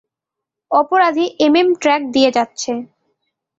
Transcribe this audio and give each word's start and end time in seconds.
অপরাধী 0.71 1.25
MM 1.45 1.69
track 1.81 2.01
দিয়ে 2.13 2.29
যাচ্ছে। 2.31 2.71